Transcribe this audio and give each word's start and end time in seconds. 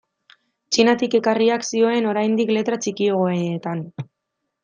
Txinatik 0.75 1.17
ekarriak 1.19 1.67
zioen 1.73 2.09
oraindik 2.13 2.53
letra 2.57 2.81
txikiagoetan. 2.85 3.85